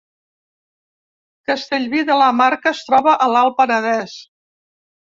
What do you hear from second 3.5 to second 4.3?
Penedès